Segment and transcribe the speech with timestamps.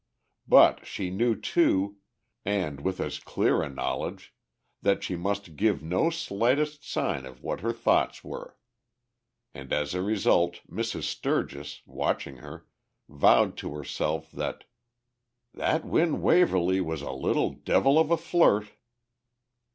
[0.47, 1.97] But she knew, too,
[2.43, 4.33] and with as clear a knowledge,
[4.81, 8.57] that she must give no slightest sign of what her thoughts were.
[9.53, 11.03] And as a result Mrs.
[11.03, 12.65] Sturgis, watching her,
[13.09, 14.63] vowed to herself that
[15.53, 18.71] "that Win Waverly was a little devil of a flirt!"